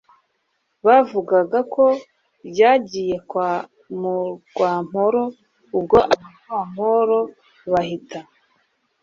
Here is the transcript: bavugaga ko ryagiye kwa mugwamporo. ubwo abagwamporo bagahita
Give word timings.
bavugaga 0.85 1.59
ko 1.73 1.85
ryagiye 2.49 3.15
kwa 3.29 3.49
mugwamporo. 3.99 5.21
ubwo 5.77 5.97
abagwamporo 6.13 7.17
bagahita 7.71 8.19